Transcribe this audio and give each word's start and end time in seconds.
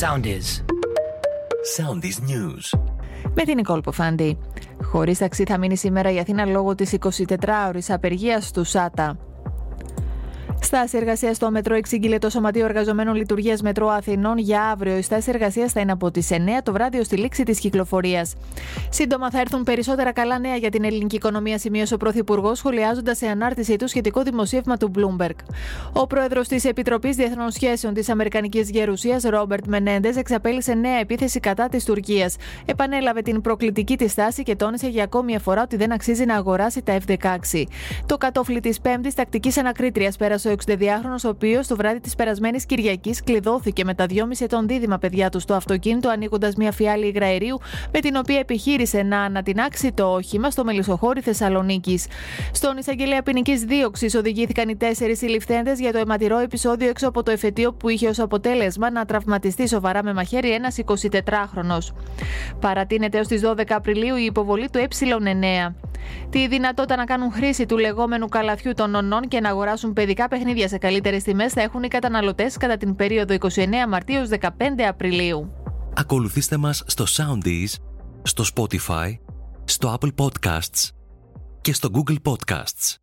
Soundies. 0.00 0.64
Soundies 1.76 2.18
News. 2.28 2.78
Με 3.34 3.44
την 3.44 3.54
Νικόλ 3.54 3.80
Ποφάντη. 3.80 4.38
Χωρίς 4.82 5.18
ταξί 5.18 5.44
θα 5.44 5.58
μείνει 5.58 5.76
σήμερα 5.76 6.12
η 6.12 6.18
Αθήνα 6.18 6.44
λόγω 6.44 6.74
της 6.74 6.96
24ωρης 6.98 7.88
απεργίας 7.88 8.50
του 8.50 8.64
ΣΑΤΑ. 8.64 9.18
Στάση 10.66 10.96
εργασίας 10.96 11.36
στο 11.36 11.50
μετρό 11.50 11.74
εξήγηλε 11.74 12.18
το 12.18 12.30
Σωματείο 12.30 12.64
Εργαζομένων 12.64 13.14
Λειτουργίας 13.14 13.62
Μετρό 13.62 13.88
Αθηνών 13.88 14.38
για 14.38 14.62
αύριο. 14.62 14.96
Η 14.96 15.02
στάση 15.02 15.30
εργασίας 15.30 15.72
θα 15.72 15.80
είναι 15.80 15.92
από 15.92 16.10
τις 16.10 16.30
9 16.30 16.62
το 16.62 16.72
βράδυ 16.72 16.98
ως 16.98 17.08
τη 17.08 17.16
λήξη 17.16 17.42
της 17.42 17.58
κυκλοφορίας. 17.58 18.34
Σύντομα 18.88 19.30
θα 19.30 19.40
έρθουν 19.40 19.62
περισσότερα 19.62 20.12
καλά 20.12 20.38
νέα 20.38 20.56
για 20.56 20.70
την 20.70 20.84
ελληνική 20.84 21.16
οικονομία, 21.16 21.58
σημείωσε 21.58 21.94
ο 21.94 21.96
Πρωθυπουργός, 21.96 22.58
σχολιάζοντας 22.58 23.16
σε 23.16 23.26
ανάρτησή 23.26 23.76
του 23.76 23.88
σχετικό 23.88 24.22
δημοσίευμα 24.22 24.76
του 24.76 24.90
Bloomberg. 24.96 25.36
Ο 25.92 26.06
πρόεδρος 26.06 26.48
της 26.48 26.64
Επιτροπής 26.64 27.16
Διεθνών 27.16 27.50
Σχέσεων 27.50 27.94
της 27.94 28.08
Αμερικανικής 28.08 28.70
Γερουσίας, 28.70 29.22
Ρόμπερτ 29.22 29.66
Μενέντες, 29.66 30.16
εξαπέλυσε 30.16 30.74
νέα 30.74 30.98
επίθεση 30.98 31.40
κατά 31.40 31.68
της 31.68 31.84
Τουρκίας. 31.84 32.36
Επανέλαβε 32.64 33.22
την 33.22 33.40
προκλητική 33.40 33.96
της 33.96 34.12
στάση 34.12 34.42
και 34.42 34.56
τόνισε 34.56 34.88
για 34.88 35.04
ακόμη 35.04 35.24
μια 35.24 35.38
φορά 35.38 35.62
ότι 35.62 35.76
δεν 35.76 35.92
αξίζει 35.92 36.24
να 36.24 36.34
αγοράσει 36.34 36.82
τα 36.82 36.98
F-16. 37.06 37.64
Το 38.06 38.16
κατόφλι 38.16 38.60
της 38.60 38.80
Πέμπτης 38.80 39.14
τακτικής 39.14 39.58
ανακρίτριας 39.58 40.16
πέρασε 40.16 40.48
ο 40.48 40.55
62χρονο, 40.66 41.24
ο 41.24 41.28
οποίο 41.28 41.60
το 41.66 41.76
βράδυ 41.76 42.00
τη 42.00 42.10
περασμένη 42.16 42.60
Κυριακή 42.60 43.14
κλειδώθηκε 43.24 43.84
με 43.84 43.94
τα 43.94 44.06
2,5 44.08 44.16
ετών 44.38 44.66
δίδυμα 44.66 44.98
παιδιά 44.98 45.28
του 45.28 45.40
στο 45.40 45.54
αυτοκίνητο, 45.54 46.08
ανοίγοντα 46.08 46.52
μια 46.56 46.72
φιάλη 46.72 47.06
υγραερίου, 47.06 47.60
με 47.92 48.00
την 48.00 48.16
οποία 48.16 48.38
επιχείρησε 48.38 49.02
να 49.02 49.20
ανατινάξει 49.20 49.92
το 49.92 50.12
όχημα 50.12 50.50
στο 50.50 50.64
Μελισσοχώρι 50.64 51.20
Θεσσαλονίκη. 51.20 52.00
Στον 52.52 52.76
εισαγγελέα 52.76 53.22
ποινική 53.22 53.56
δίωξη 53.56 54.16
οδηγήθηκαν 54.16 54.68
οι 54.68 54.76
τέσσερι 54.76 55.16
συλληφθέντε 55.16 55.72
για 55.72 55.92
το 55.92 55.98
αιματηρό 55.98 56.38
επεισόδιο 56.38 56.88
έξω 56.88 57.08
από 57.08 57.22
το 57.22 57.30
εφετείο 57.30 57.72
που 57.72 57.88
είχε 57.88 58.08
ω 58.08 58.12
αποτέλεσμα 58.18 58.90
να 58.90 59.04
τραυματιστεί 59.04 59.68
σοβαρά 59.68 60.02
με 60.02 60.12
μαχαίρι 60.12 60.50
ένα 60.52 60.72
24χρονο. 60.86 61.78
Παρατείνεται 62.60 63.18
έω 63.18 63.22
τι 63.22 63.40
12 63.44 63.62
Απριλίου 63.68 64.16
η 64.16 64.24
υποβολή 64.24 64.68
του 64.70 64.78
ε9. 64.78 65.72
Τη 66.30 66.48
δυνατότητα 66.48 66.96
να 66.96 67.04
κάνουν 67.04 67.32
χρήση 67.32 67.66
του 67.66 67.78
λεγόμενου 67.78 68.28
καλαθιού 68.28 68.72
των 68.72 68.94
ονών 68.94 69.28
και 69.28 69.40
να 69.40 69.48
αγοράσουν 69.48 69.92
παιδικά 69.92 70.28
παιχνίδια 70.28 70.68
σε 70.68 70.78
καλύτερες 70.78 71.22
τιμές 71.22 71.52
θα 71.52 71.62
έχουν 71.62 71.82
οι 71.82 71.88
καταναλωτές 71.88 72.56
κατά 72.56 72.76
την 72.76 72.96
περίοδο 72.96 73.34
29 73.40 73.48
Μαρτίου 73.88 74.28
15 74.40 74.48
Απριλίου. 74.88 75.52
Ακολουθήστε 75.94 76.56
μας 76.56 76.82
στο 76.86 77.04
Soundees, 77.08 77.74
στο 78.22 78.44
Spotify, 78.54 79.18
στο 79.64 79.98
Apple 80.00 80.24
Podcasts 80.24 80.90
και 81.60 81.72
στο 81.72 81.88
Google 81.92 82.16
Podcasts. 82.22 82.96